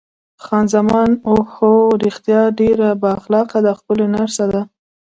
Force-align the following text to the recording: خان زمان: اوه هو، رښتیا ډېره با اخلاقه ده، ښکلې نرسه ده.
خان 0.43 0.65
زمان: 0.75 1.09
اوه 1.29 1.45
هو، 1.55 1.73
رښتیا 2.05 2.41
ډېره 2.59 2.89
با 3.01 3.09
اخلاقه 3.19 3.59
ده، 3.65 3.71
ښکلې 3.79 4.07
نرسه 4.15 4.45
ده. 4.51 4.61